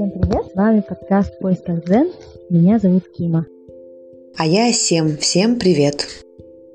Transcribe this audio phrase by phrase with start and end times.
[0.00, 0.46] Всем привет!
[0.50, 2.10] С вами подкаст «В поисках Дзен».
[2.48, 3.44] Меня зовут Кима.
[4.34, 5.18] А я Сем.
[5.18, 6.06] Всем привет!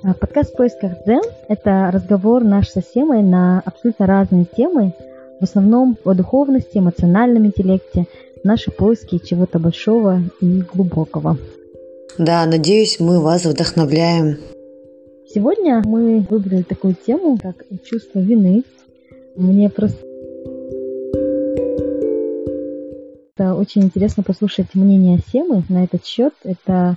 [0.04, 4.94] А, подкаст «В поисках Дзен»— это разговор наш со Семой на абсолютно разные темы,
[5.40, 8.06] в основном о духовности, эмоциональном интеллекте,
[8.44, 11.40] наши поиски чего-то большого и глубокого.
[12.20, 14.38] Да, надеюсь, мы вас вдохновляем.
[15.34, 18.64] Сегодня мы выбрали такую тему, как чувство вины.
[19.36, 19.98] Мне просто
[23.38, 26.34] Это очень интересно послушать мнение Семы на этот счет.
[26.46, 26.96] Это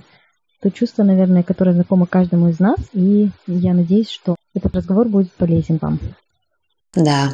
[0.61, 5.33] то чувство, наверное, которое знакомо каждому из нас, и я надеюсь, что этот разговор будет
[5.33, 5.99] полезен вам.
[6.95, 7.33] Да.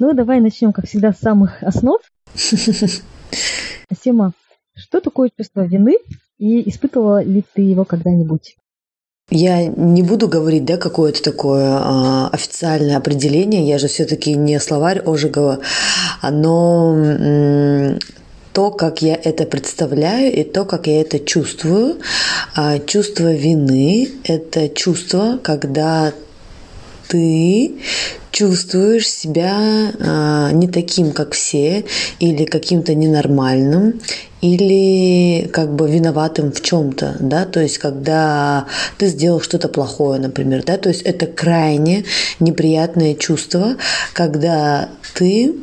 [0.00, 2.00] Ну, давай начнем, как всегда, с самых основ.
[4.02, 4.32] Сема,
[4.74, 5.98] что такое чувство вины,
[6.38, 8.56] и испытывала ли ты его когда-нибудь?
[9.30, 15.00] Я не буду говорить, да, какое-то такое э, официальное определение, я же все-таки не словарь
[15.06, 15.60] Ожегова,
[16.28, 17.96] но
[18.52, 21.98] то, как я это представляю и то, как я это чувствую.
[22.54, 26.12] А, чувство вины– это чувство, когда
[27.08, 27.74] ты
[28.30, 31.84] чувствуешь себя а, не таким, как все,
[32.18, 34.00] или каким-то ненормальным,
[34.40, 38.66] или как бы виноватым в чем-то, да, то есть когда
[38.98, 42.04] ты сделал что-то плохое, например, да, то есть это крайне
[42.38, 43.76] неприятное чувство,
[44.14, 45.54] когда ты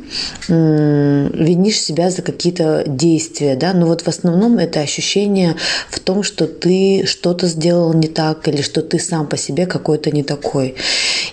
[0.48, 5.56] винишь себя за какие-то действия, да, но вот в основном это ощущение
[5.90, 10.10] в том, что ты что-то сделал не так или что ты сам по себе какой-то
[10.10, 10.76] не такой.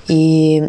[0.07, 0.61] И,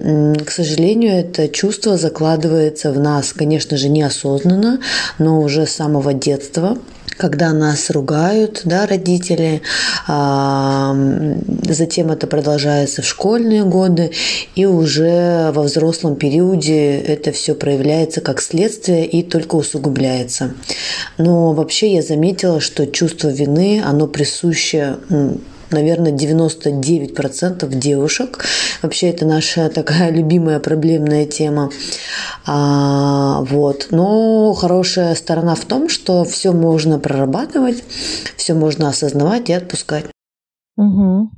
[0.45, 4.81] к сожалению, это чувство закладывается в нас, конечно же, неосознанно,
[5.19, 6.66] но уже с самого детства
[7.17, 9.63] когда нас ругают, да, родители,
[10.07, 10.95] а,
[11.63, 14.11] затем это продолжается в школьные годы,
[14.55, 20.55] и уже во взрослом периоде это все проявляется как следствие и только усугубляется.
[21.19, 24.97] Но вообще я заметила, что чувство вины, оно присуще
[25.71, 28.45] наверное, 99% девушек.
[28.83, 31.71] Вообще это наша такая любимая проблемная тема.
[32.47, 33.89] А, вот.
[33.91, 37.85] Но хорошая сторона в том, что все можно прорабатывать,
[38.37, 40.07] все можно осознавать и отпускать.
[40.77, 41.31] Угу.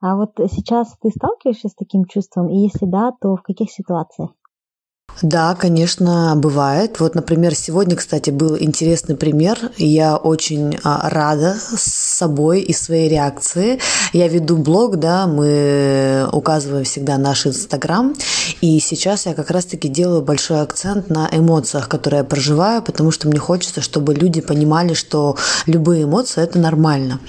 [0.00, 2.50] А вот сейчас ты сталкиваешься с таким чувством?
[2.50, 4.30] И если да, то в каких ситуациях?
[5.22, 6.98] Да, конечно, бывает.
[6.98, 9.56] Вот, например, сегодня, кстати, был интересный пример.
[9.78, 13.78] Я очень а, рада с собой и своей реакции.
[14.12, 18.14] Я веду блог, да, мы указываем всегда наш Инстаграм.
[18.60, 23.28] И сейчас я как раз-таки делаю большой акцент на эмоциях, которые я проживаю, потому что
[23.28, 27.20] мне хочется, чтобы люди понимали, что любые эмоции– это нормально.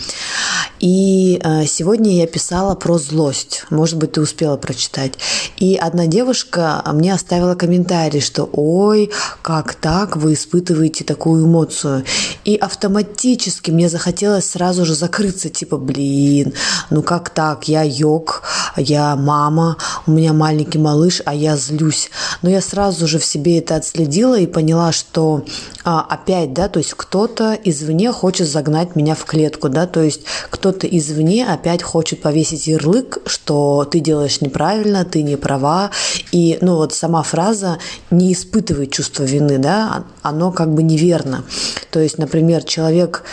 [0.84, 3.64] И э, сегодня я писала про злость.
[3.70, 5.14] Может быть, ты успела прочитать.
[5.56, 9.10] И одна девушка мне оставила комментарий, что «Ой,
[9.42, 12.04] как так вы испытываете такую эмоцию?»
[12.44, 16.54] И автоматически мне захотелось сразу же закрыться, типа «Блин,
[16.90, 17.70] ну как так?
[17.70, 18.44] Я йог,
[18.76, 22.10] я мама, у меня маленький малыш, а я злюсь».
[22.42, 25.46] Но я сразу же в себе это отследила и поняла, что
[25.86, 30.24] а, опять, да, то есть кто-то извне хочет загнать меня в клетку, да, то есть
[30.50, 35.92] кто кто-то извне опять хочет повесить ярлык, что ты делаешь неправильно, ты не права.
[36.32, 37.78] И, ну, вот сама фраза
[38.10, 41.44] «не испытывай чувство вины», да, оно как бы неверно.
[41.92, 43.24] То есть, например, человек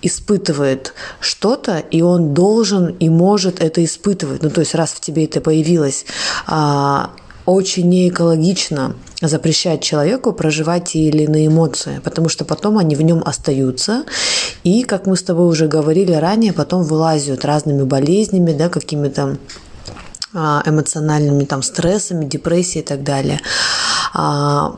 [0.00, 4.42] испытывает что-то, и он должен и может это испытывать.
[4.42, 6.06] Ну, то есть, раз в тебе это появилось,
[6.46, 7.10] а,
[7.46, 13.22] очень неэкологично запрещать человеку проживать те или иные эмоции, потому что потом они в нем
[13.24, 14.04] остаются,
[14.64, 19.38] и, как мы с тобой уже говорили ранее, потом вылазят разными болезнями, да, какими-то
[20.34, 23.40] а, эмоциональными там стрессами, депрессией и так далее.
[24.12, 24.76] А,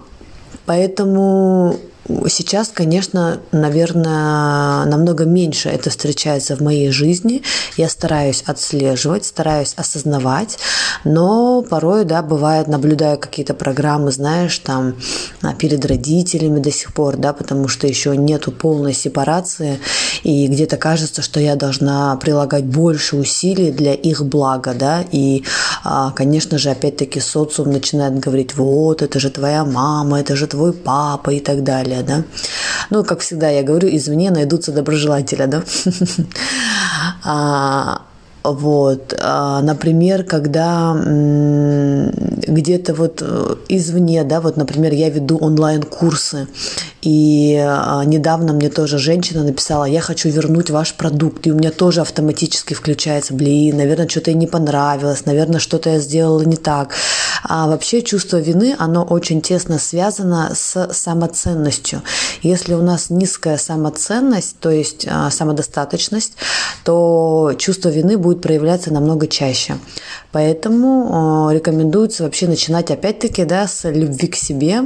[0.66, 1.76] поэтому
[2.08, 7.42] Сейчас, конечно, наверное, намного меньше это встречается в моей жизни.
[7.76, 10.58] Я стараюсь отслеживать, стараюсь осознавать,
[11.04, 14.94] но порой, да, бывает, наблюдаю какие-то программы, знаешь, там
[15.42, 19.78] а, перед родителями до сих пор, да, потому что еще нету полной сепарации,
[20.22, 25.44] и где-то кажется, что я должна прилагать больше усилий для их блага, да, и,
[25.84, 30.72] а, конечно же, опять-таки социум начинает говорить, вот, это же твоя мама, это же твой
[30.72, 32.24] папа и так далее добродетеля, да.
[32.90, 35.62] Ну, как всегда я говорю, извне найдутся доброжелателя, да.
[38.44, 40.94] Вот, а, например, когда
[42.48, 46.48] где-то вот э, извне, да, вот, например, я веду онлайн-курсы,
[47.02, 51.46] И а, недавно мне тоже женщина написала, я хочу вернуть ваш продукт.
[51.46, 55.98] И у меня тоже автоматически включается, блин, наверное, что-то ей не понравилось, наверное, что-то я
[56.00, 56.94] сделала не так.
[57.44, 62.02] А вообще чувство вины, оно очень тесно связано с самоценностью.
[62.42, 66.32] Если у нас низкая самоценность, то есть а, самодостаточность,
[66.84, 69.78] то чувство вины будет проявляться намного чаще.
[70.32, 74.82] Поэтому рекомендуется вообще начинать опять-таки да, с любви к себе,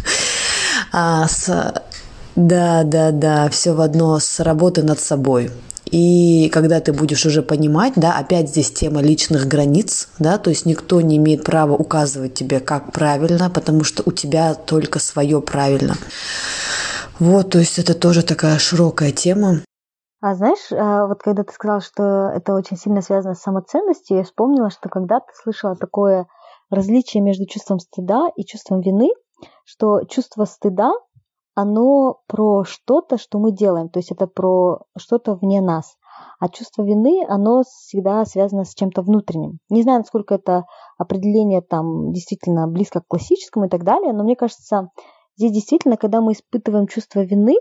[0.92, 1.74] а, с,
[2.36, 5.50] да, да, да, все в одно с работы над собой.
[5.90, 10.64] И когда ты будешь уже понимать, да, опять здесь тема личных границ, да, то есть
[10.64, 15.96] никто не имеет права указывать тебе, как правильно, потому что у тебя только свое правильно.
[17.18, 19.60] Вот, то есть это тоже такая широкая тема.
[20.20, 24.24] А знаешь, а, вот когда ты сказал, что это очень сильно связано с самоценностью, я
[24.24, 26.26] вспомнила, что когда-то слышала такое
[26.68, 29.08] различие между чувством стыда и чувством вины,
[29.64, 30.92] что чувство стыда,
[31.54, 35.96] оно про что-то, что мы делаем, то есть это про что-то вне нас.
[36.38, 39.58] А чувство вины, оно всегда связано с чем-то внутренним.
[39.70, 40.64] Не знаю, насколько это
[40.98, 44.90] определение там действительно близко к классическому и так далее, но мне кажется,
[45.38, 47.56] здесь действительно, когда мы испытываем чувство вины,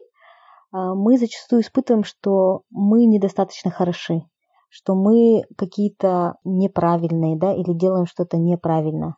[0.72, 4.24] мы зачастую испытываем, что мы недостаточно хороши,
[4.70, 9.16] что мы какие-то неправильные, да, или делаем что-то неправильно.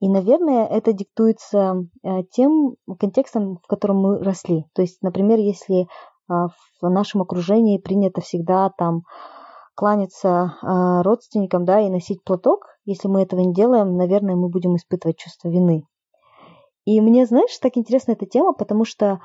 [0.00, 4.64] И, наверное, это диктуется э, тем контекстом, в котором мы росли.
[4.74, 5.86] То есть, например, если
[6.28, 6.48] а,
[6.80, 9.02] в нашем окружении принято всегда там
[9.74, 14.76] кланяться а, родственникам, да, и носить платок, если мы этого не делаем, наверное, мы будем
[14.76, 15.84] испытывать чувство вины.
[16.84, 19.20] И мне, знаешь, так интересна эта тема, потому что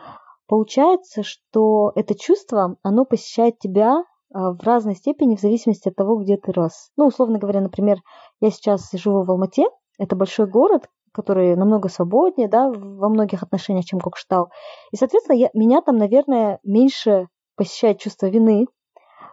[0.47, 4.03] получается, что это чувство, оно посещает тебя
[4.33, 6.91] а, в разной степени в зависимости от того, где ты рос.
[6.97, 7.99] Ну, условно говоря, например,
[8.41, 9.65] я сейчас живу в Алмате,
[9.97, 14.49] это большой город, который намного свободнее, да, во многих отношениях, чем Кокштау.
[14.91, 18.67] И, соответственно, я, меня там, наверное, меньше посещает чувство вины,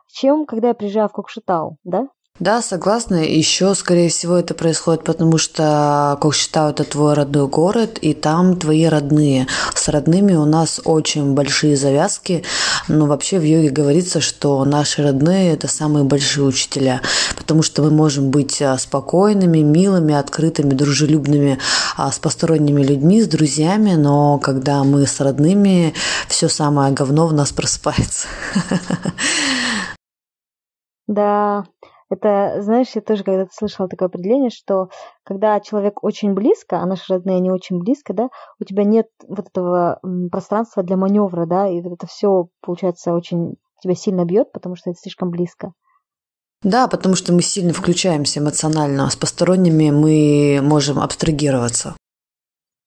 [0.07, 2.09] чем когда я приезжаю в Кокшетау, да?
[2.41, 3.23] Да, согласна.
[3.25, 8.87] Еще, скорее всего, это происходит потому, что Кокшетау– это твой родной город, и там твои
[8.87, 9.47] родные.
[9.77, 12.43] С родными у нас очень большие завязки,
[12.89, 17.03] но вообще в йоге говорится, что наши родные– это самые большие учителя,
[17.37, 21.61] потому что мы можем быть а, спокойными, милыми, открытыми, дружелюбными
[21.97, 25.95] а, с посторонними людьми, с друзьями, но когда мы с родными,
[26.27, 28.27] все самое говно в нас просыпается.
[31.07, 31.67] Да,
[32.11, 34.89] это, знаешь, я тоже когда-то слышала такое определение, что
[35.25, 38.29] когда человек очень близко, а наши родные не очень близко, да,
[38.61, 43.55] у тебя нет вот этого пространства для маневра, да, и вот это все, получается, очень
[43.83, 45.73] тебя сильно бьет, потому что это слишком близко.
[46.63, 51.95] Да, потому что мы сильно включаемся эмоционально, а с посторонними мы можем абстрагироваться.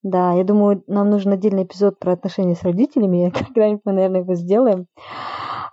[0.01, 4.33] Да, я думаю, нам нужен отдельный эпизод про отношения с родителями, когда-нибудь мы, наверное, его
[4.33, 4.87] сделаем.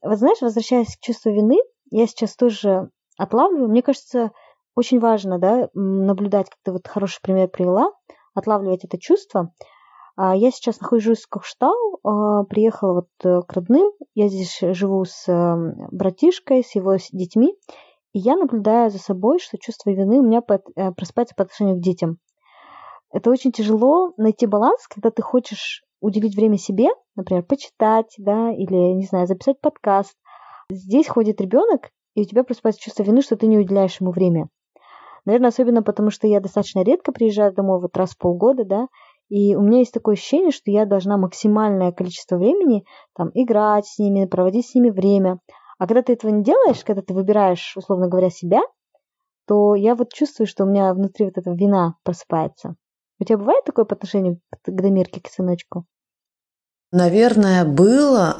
[0.03, 1.57] Вот знаешь, возвращаясь к чувству вины,
[1.91, 3.69] я сейчас тоже отлавливаю.
[3.69, 4.33] Мне кажется,
[4.75, 7.93] очень важно да, наблюдать, как ты вот хороший пример привела,
[8.35, 9.53] отлавливать это чувство.
[10.17, 13.93] А, я сейчас нахожусь в Кокштау, а, приехала вот э, к родным.
[14.15, 17.57] Я здесь живу с эм, братишкой, с его детьми.
[18.13, 21.81] И я наблюдаю за собой, что чувство вины у меня э, просыпается по отношению к
[21.81, 22.19] детям.
[23.11, 28.95] Это очень тяжело найти баланс, когда ты хочешь уделить время себе, например, почитать, да, или,
[28.95, 30.17] не знаю, записать подкаст.
[30.71, 34.49] Здесь ходит ребенок, и у тебя просыпается чувство вины, что ты не уделяешь ему время.
[35.25, 38.89] Наверное, особенно потому, что я достаточно редко приезжаю домой, вот раз в полгода, да,
[39.31, 42.85] и у меня есть такое ощущение, что я должна максимальное количество времени
[43.17, 45.41] там играть с ними, проводить с ними время.
[45.79, 48.61] А когда ты этого не делаешь, когда ты выбираешь, условно говоря, себя,
[49.47, 52.77] то я вот чувствую, что у меня внутри вот эта вина просыпается.
[53.19, 55.85] У тебя бывает такое по отношению к Дамирке, к сыночку?
[56.95, 58.37] Наверное, было.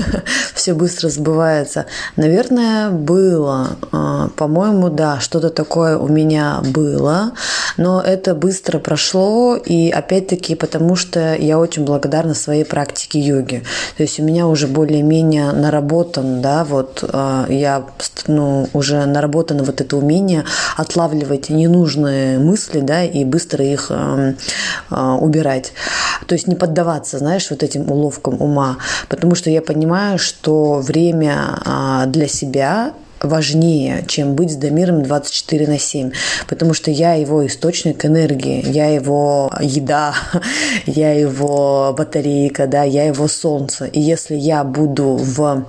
[0.54, 1.84] Все быстро сбывается.
[2.16, 3.76] Наверное, было.
[3.92, 7.32] А, по-моему, да, что-то такое у меня было.
[7.76, 9.56] Но это быстро прошло.
[9.56, 13.62] И опять-таки, потому что я очень благодарна своей практике йоги.
[13.98, 17.84] То есть у меня уже более-менее наработан, да, вот а, я
[18.26, 20.44] ну, уже наработано вот это умение
[20.78, 24.34] отлавливать ненужные мысли, да, и быстро их а,
[25.16, 25.74] убирать.
[26.26, 28.78] То есть не поддаваться, знаешь, вот этим уловкам ума,
[29.08, 35.66] потому что я понимаю, что время а, для себя важнее, чем быть с Дамиром 24
[35.66, 36.12] на 7,
[36.46, 40.14] потому что я его источник энергии, я его еда,
[40.86, 43.86] я его батарейка, да, я его солнце.
[43.86, 45.64] И если я буду в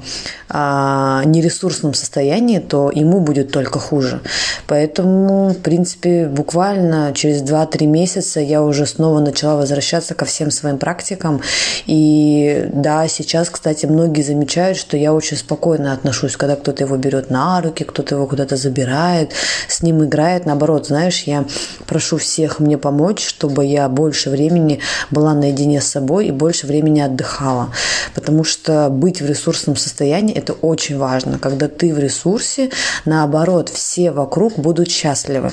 [0.49, 4.21] а, нересурсном состоянии, то ему будет только хуже.
[4.67, 10.77] Поэтому, в принципе, буквально через 2-3 месяца я уже снова начала возвращаться ко всем своим
[10.77, 11.41] практикам.
[11.85, 17.29] И да, сейчас, кстати, многие замечают, что я очень спокойно отношусь, когда кто-то его берет
[17.29, 19.34] на руки, кто-то его куда-то забирает,
[19.67, 20.46] с ним играет.
[20.46, 21.46] Наоборот, знаешь, я
[21.86, 24.79] прошу всех мне помочь, чтобы я больше времени
[25.12, 27.72] была наедине с собой и больше времени отдыхала.
[28.15, 31.39] Потому что быть в ресурсном состоянии это очень важно.
[31.39, 32.69] Когда ты в ресурсе,
[33.05, 35.51] наоборот, все вокруг будут счастливы.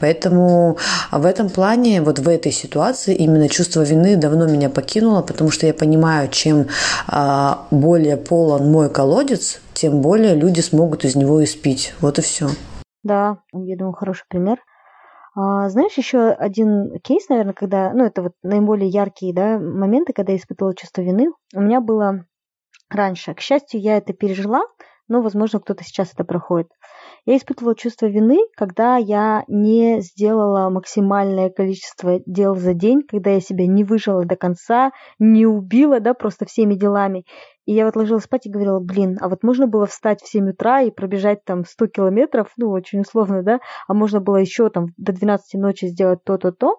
[0.00, 0.76] Поэтому
[1.10, 5.66] в этом плане, вот в этой ситуации именно чувство вины давно меня покинуло, потому что
[5.66, 6.66] я понимаю, чем
[7.06, 11.94] а, более полон мой колодец, тем более люди смогут из него испить.
[12.00, 12.48] Вот и все.
[13.04, 14.58] Да, я думаю, хороший пример.
[15.36, 20.32] А, знаешь, еще один кейс, наверное, когда, ну, это вот наиболее яркие, да, моменты, когда
[20.32, 21.28] я испытывала чувство вины.
[21.54, 22.24] У меня было
[22.90, 23.34] раньше.
[23.34, 24.62] К счастью, я это пережила,
[25.06, 26.70] но, возможно, кто-то сейчас это проходит.
[27.28, 33.40] Я испытывала чувство вины, когда я не сделала максимальное количество дел за день, когда я
[33.40, 37.26] себя не выжила до конца, не убила, да, просто всеми делами.
[37.66, 40.52] И я вот ложилась спать и говорила, блин, а вот можно было встать в 7
[40.52, 44.86] утра и пробежать там 100 километров, ну, очень условно, да, а можно было еще там
[44.96, 46.76] до 12 ночи сделать то-то-то,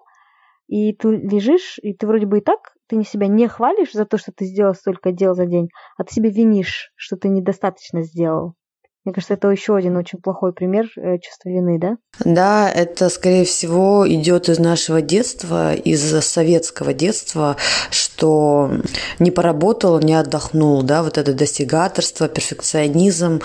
[0.66, 4.18] и ты лежишь, и ты вроде бы и так ты себя не хвалишь за то,
[4.18, 8.56] что ты сделал столько дел за день, а ты себя винишь, что ты недостаточно сделал.
[9.04, 11.96] Мне кажется, это еще один очень плохой пример э, чувства вины, да?
[12.22, 17.56] Да, это, скорее всего, идет из нашего детства, из советского детства,
[17.90, 18.70] что
[19.18, 23.40] не поработал, не отдохнул, да, вот это достигаторство, перфекционизм,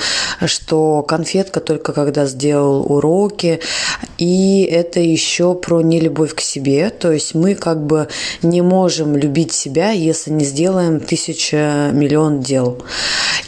[0.45, 3.61] что конфетка только когда сделал уроки,
[4.17, 8.09] и это еще про нелюбовь к себе, то есть мы как бы
[8.41, 12.83] не можем любить себя, если не сделаем тысяча миллион дел.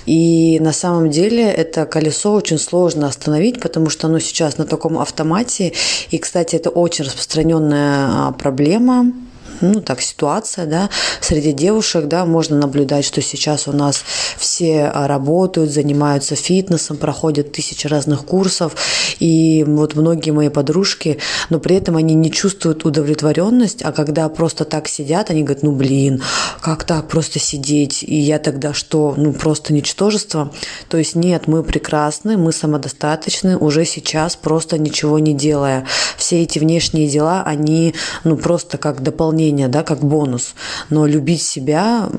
[0.05, 4.99] И на самом деле это колесо очень сложно остановить, потому что оно сейчас на таком
[4.99, 5.73] автомате.
[6.11, 9.13] И, кстати, это очень распространенная а, проблема
[9.61, 10.89] ну так, ситуация, да,
[11.21, 14.03] среди девушек, да, можно наблюдать, что сейчас у нас
[14.37, 18.75] все а, работают, занимаются фитнесом, проходят тысячи разных курсов,
[19.19, 24.65] и вот многие мои подружки, но при этом они не чувствуют удовлетворенность, а когда просто
[24.65, 26.21] так сидят, они говорят, ну блин,
[26.61, 30.51] как так просто сидеть, и я тогда что, ну просто ничтожество,
[30.89, 35.85] то есть нет, мы прекрасны, мы самодостаточны уже сейчас, просто ничего не делая.
[36.27, 40.55] Все эти внешние дела, они, ну просто как дополнение да, как бонус.
[40.89, 42.09] Но любить себя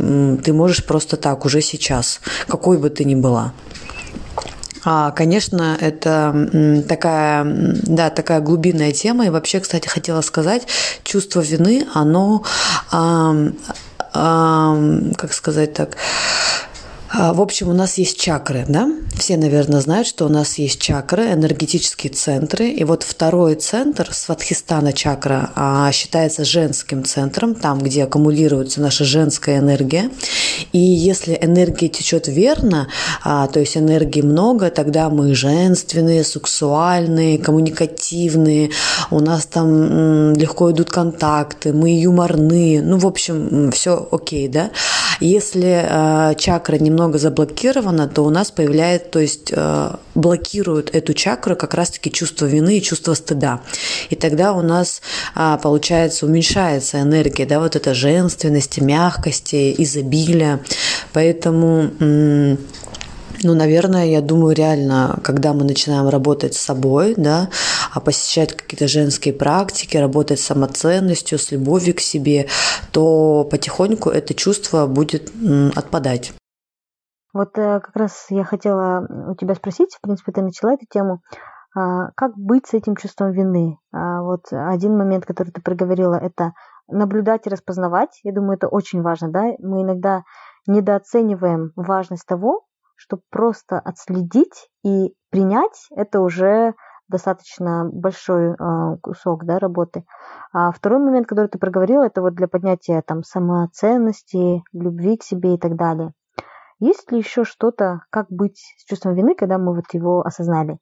[0.42, 3.52] ты можешь просто так, уже сейчас, какой бы ты ни была.
[4.82, 7.44] А, конечно, это такая,
[7.82, 9.26] да, такая глубинная тема.
[9.26, 10.66] И вообще, кстати, хотела сказать,
[11.04, 12.44] чувство вины, оно,
[12.90, 13.34] а,
[14.14, 14.74] а,
[15.18, 15.98] как сказать так,
[17.12, 18.90] в общем, у нас есть чакры, да?
[19.18, 22.68] Все, наверное, знают, что у нас есть чакры, энергетические центры.
[22.68, 29.58] И вот второй центр, Сватхистана чакра, а, считается женским центром, там, где аккумулируется наша женская
[29.58, 30.10] энергия.
[30.72, 32.88] И если энергия течет верно,
[33.24, 38.70] а, то есть энергии много, тогда мы женственные, сексуальные, коммуникативные,
[39.10, 44.70] у нас там легко идут контакты, мы юморные, ну, в общем, все окей, да?
[45.20, 51.54] Если чакра немного немного заблокировано, то у нас появляется, то есть э, блокируют эту чакру
[51.54, 53.60] как раз-таки чувство вины и чувство стыда.
[54.10, 55.00] И тогда у нас,
[55.36, 60.60] а, получается, уменьшается энергия, да, вот эта женственности, мягкости, изобилия.
[61.12, 61.90] Поэтому
[63.44, 67.50] ну, наверное, я думаю, реально, когда мы начинаем работать с собой, да,
[67.92, 72.48] а посещать какие-то женские практики, работать с самоценностью, с любовью к себе,
[72.90, 75.30] то потихоньку это чувство будет
[75.76, 76.32] отпадать.
[77.38, 81.20] Вот э, как раз я хотела у тебя спросить, в принципе, ты начала эту тему,
[81.72, 83.78] а, как быть с этим чувством вины?
[83.92, 86.54] А, вот один момент, который ты проговорила, это
[86.88, 88.18] наблюдать и распознавать.
[88.24, 89.44] Я думаю, это очень важно, да?
[89.60, 90.24] Мы иногда
[90.66, 92.64] недооцениваем важность того,
[92.96, 96.74] чтобы просто отследить и принять, это уже
[97.06, 100.04] достаточно большой э, кусок да, работы.
[100.52, 105.54] А второй момент, который ты проговорила, это вот для поднятия там самоценности, любви к себе
[105.54, 106.14] и так далее.
[106.80, 110.78] Есть ли еще что-то, как быть с чувством вины, когда мы вот его осознали?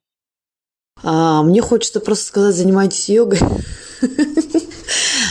[1.03, 3.39] А, мне хочется просто сказать, занимайтесь йогой.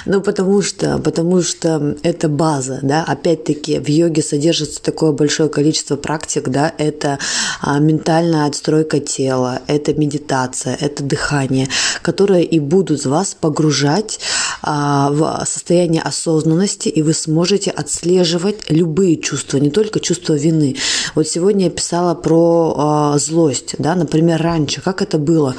[0.07, 5.97] Ну, потому что, потому что это база, да, опять-таки в йоге содержится такое большое количество
[5.97, 7.19] практик, да, это
[7.61, 11.69] а, ментальная отстройка тела, это медитация, это дыхание,
[12.03, 14.21] которые и будут вас погружать
[14.67, 20.77] в состояние осознанности, и вы сможете отслеживать любые чувства, не только чувство вины.
[21.15, 25.55] Вот сегодня я писала про а, злость, да, например, раньше, как это было,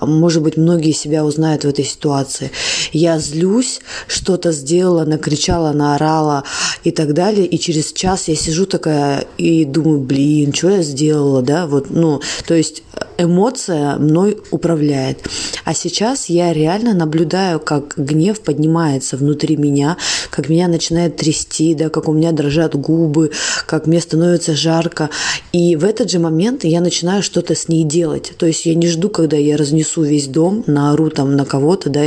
[0.00, 2.50] может быть, многие себя узнают в этой ситуации.
[2.92, 6.44] Я злюсь, что-то сделала, накричала, наорала
[6.84, 11.42] и так далее, и через час я сижу такая и думаю, блин, что я сделала,
[11.42, 12.82] да, вот, ну, то есть
[13.18, 15.28] эмоция мной управляет.
[15.64, 19.96] А сейчас я реально наблюдаю, как гнев поднимается внутри меня,
[20.30, 23.32] как меня начинает трясти, да, как у меня дрожат губы,
[23.66, 25.10] как мне становится жарко.
[25.52, 28.32] И в этот же момент я начинаю что-то с ней делать.
[28.38, 32.04] То есть я не жду, когда я разнесу весь дом, наору там на кого-то, да,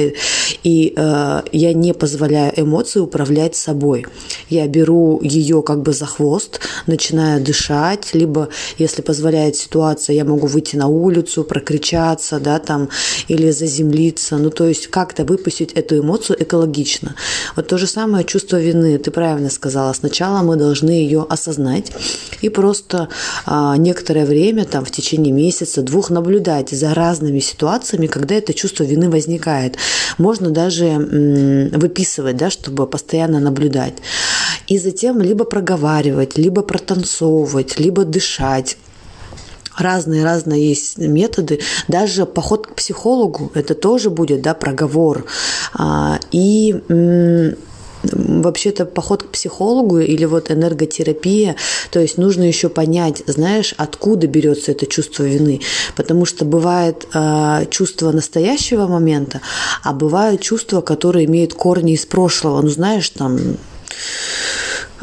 [0.63, 4.06] и, э, я не позволяю эмоции управлять собой.
[4.50, 10.48] Я беру ее как бы за хвост, начинаю дышать, либо, если позволяет ситуация, я могу
[10.48, 11.00] выйти на улицу,
[11.43, 12.89] прокричаться, да, там,
[13.27, 17.15] или заземлиться, ну, то есть как-то выпустить эту эмоцию экологично.
[17.55, 21.91] Вот то же самое чувство вины, ты правильно сказала, сначала мы должны ее осознать
[22.41, 23.10] и просто
[23.46, 28.84] а, некоторое время, там, в течение месяца, двух наблюдать за разными ситуациями, когда это чувство
[28.84, 29.77] вины возникает.
[30.17, 33.93] Можно даже м, выписывать, да, чтобы постоянно наблюдать.
[34.67, 38.77] И затем либо проговаривать, либо протанцовывать, либо дышать
[39.78, 41.60] разные-разные есть методы.
[41.88, 45.25] Даже поход к психологу, это тоже будет, да, проговор.
[45.74, 46.75] А, и
[48.04, 51.56] вообще-то поход к психологу или вот энерготерапия,
[51.92, 55.62] то есть нужно еще понять, знаешь, откуда берется это чувство вины,
[55.96, 59.42] потому что бывает э, чувство настоящего момента,
[59.84, 63.38] а бывают чувства, которые имеют корни из прошлого, ну знаешь, там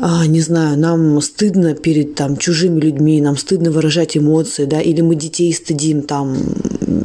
[0.01, 5.01] а, не знаю, нам стыдно перед там чужими людьми, нам стыдно выражать эмоции, да, или
[5.01, 6.37] мы детей стыдим там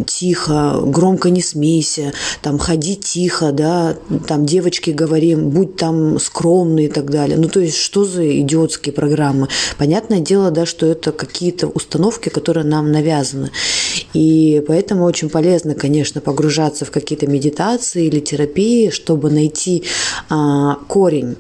[0.05, 3.95] тихо, громко не смейся, там ходи тихо, да,
[4.27, 7.38] там девочки говорим, будь там скромный и так далее.
[7.38, 9.47] Ну, то есть, что за идиотские программы?
[9.77, 13.51] Понятное дело, да, что это какие-то установки, которые нам навязаны.
[14.13, 19.83] И поэтому очень полезно, конечно, погружаться в какие-то медитации или терапии, чтобы найти
[20.29, 21.35] а, корень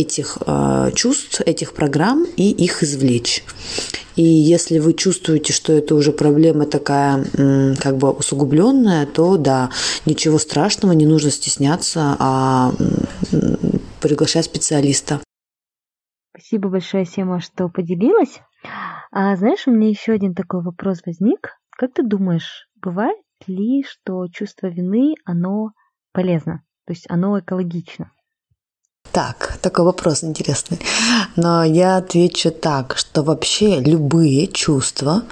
[0.00, 3.44] этих э, чувств, этих программ и их извлечь.
[4.16, 7.24] И если вы чувствуете, что это уже проблема такая
[7.80, 9.70] как бы усугубленная, то да,
[10.06, 12.72] ничего страшного, не нужно стесняться, а
[14.00, 15.20] приглашать специалиста.
[16.30, 18.40] Спасибо большое, Сема, что поделилась.
[19.12, 21.56] А знаешь, у меня еще один такой вопрос возник.
[21.70, 25.70] Как ты думаешь, бывает ли, что чувство вины, оно
[26.12, 26.64] полезно?
[26.86, 28.10] То есть оно экологично?
[29.12, 30.78] Так, такой вопрос интересный.
[31.36, 35.22] Но я отвечу так, что вообще любые чувства,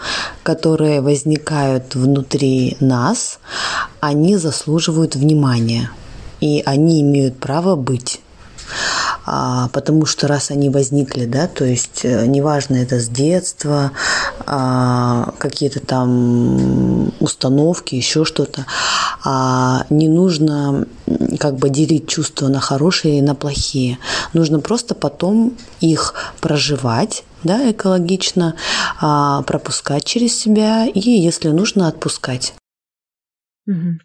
[0.42, 3.38] которые возникают внутри нас,
[4.00, 5.90] они заслуживают внимания.
[6.40, 8.20] И они имеют право быть
[9.24, 13.92] а, потому что раз они возникли, да, то есть э, неважно это с детства,
[14.46, 18.66] а, какие-то там установки, еще что-то,
[19.24, 20.86] а, не нужно
[21.38, 23.98] как бы делить чувства на хорошие и на плохие.
[24.32, 28.54] Нужно просто потом их проживать, да, экологично,
[29.00, 32.54] а, пропускать через себя и, если нужно, отпускать.
[33.66, 33.98] Угу.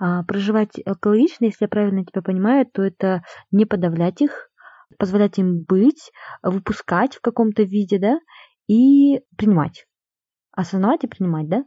[0.00, 4.50] А, проживать экологично, если я правильно тебя понимаю, то это не подавлять их,
[4.98, 6.10] позволять им быть,
[6.42, 8.18] выпускать в каком-то виде, да,
[8.68, 9.86] и принимать.
[10.52, 11.64] Осознавать и принимать, да?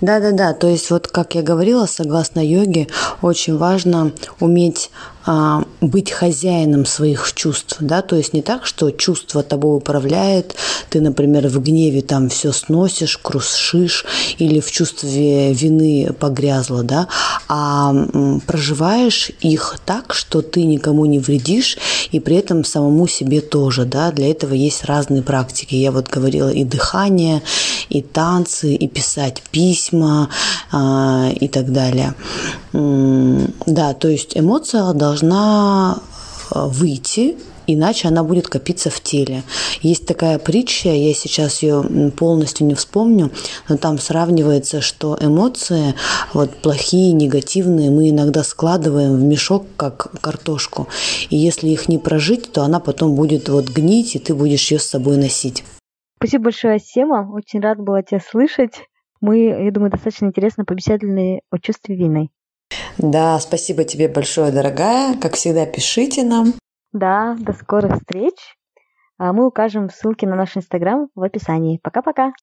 [0.00, 2.88] Да-да-да, то есть вот как я говорила, согласно йоге,
[3.22, 4.90] очень важно уметь
[5.26, 10.54] а, быть хозяином своих чувств, да, то есть не так, что чувство тобой управляет,
[10.88, 14.06] ты, например, в гневе там все сносишь, крушишь
[14.38, 17.08] или в чувстве вины погрязла, да,
[17.48, 17.92] а
[18.46, 21.76] проживаешь их так, что ты никому не вредишь
[22.12, 25.74] и при этом самому себе тоже, да, для этого есть разные практики.
[25.74, 27.42] Я вот говорила и дыхание,
[27.88, 30.28] и танцы, и писать письма
[30.70, 32.14] а, и так далее.
[32.72, 39.42] Да, то есть эмоция должна а, выйти иначе она будет копиться в теле.
[39.80, 41.82] Есть такая притча, я сейчас ее
[42.16, 43.30] полностью не вспомню,
[43.68, 45.94] но там сравнивается, что эмоции,
[46.32, 50.88] вот плохие, негативные, мы иногда складываем в мешок, как картошку.
[51.30, 54.78] И если их не прожить, то она потом будет вот гнить, и ты будешь ее
[54.78, 55.64] с собой носить.
[56.18, 57.28] Спасибо большое, Сема.
[57.32, 58.72] Очень рад была тебя слышать.
[59.20, 62.30] Мы, я думаю, достаточно интересно побеседовали о чувстве вины.
[62.98, 65.16] Да, спасибо тебе большое, дорогая.
[65.20, 66.54] Как всегда, пишите нам.
[66.92, 68.34] Да, до скорых встреч.
[69.18, 71.80] А мы укажем ссылки на наш инстаграм в описании.
[71.82, 72.32] Пока-пока.